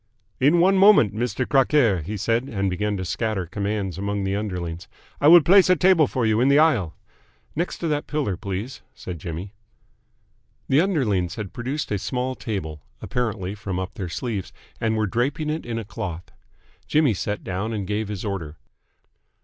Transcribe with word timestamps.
"In 0.39 0.59
one 0.59 0.79
moment, 0.79 1.13
Mister 1.13 1.45
Crockaire!" 1.45 2.01
he 2.01 2.17
said, 2.17 2.45
and 2.49 2.71
began 2.71 2.97
to 2.97 3.05
scatter 3.05 3.45
commands 3.45 3.99
among 3.99 4.23
the 4.23 4.35
underlings. 4.35 4.87
"I 5.19 5.27
will 5.27 5.41
place 5.43 5.69
a 5.69 5.75
table 5.75 6.07
for 6.07 6.25
you 6.25 6.41
in 6.41 6.47
the 6.47 6.57
aisle." 6.57 6.95
"Next 7.55 7.77
to 7.77 7.87
that 7.89 8.07
pillar, 8.07 8.35
please," 8.35 8.81
said 8.95 9.19
Jimmy. 9.19 9.53
The 10.67 10.81
underlings 10.81 11.35
had 11.35 11.53
produced 11.53 11.91
a 11.91 11.99
small 11.99 12.33
table 12.33 12.81
apparently 12.99 13.53
from 13.53 13.77
up 13.77 13.93
their 13.93 14.09
sleeves, 14.09 14.51
and 14.79 14.97
were 14.97 15.05
draping 15.05 15.51
it 15.51 15.67
in 15.67 15.77
a 15.77 15.85
cloth. 15.85 16.31
Jimmy 16.87 17.13
sat 17.13 17.43
down 17.43 17.71
and 17.71 17.85
gave 17.85 18.07
his 18.07 18.25
order. 18.25 18.57